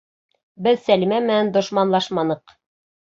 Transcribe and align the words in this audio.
Беҙ 0.67 0.79
Сәлимә 0.85 1.19
менән 1.27 1.51
дошманлашманыҡ. 1.59 2.57